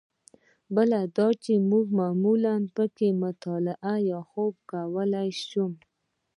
بل 0.75 0.89
دا 1.17 1.27
چې 1.43 1.53
زه 1.69 1.79
معمولاً 1.99 2.55
په 2.75 2.83
کې 2.95 3.07
مطالعه 3.23 3.93
یا 4.09 4.19
خوب 4.29 4.53
کولای 4.71 5.29
شم. 5.47 5.71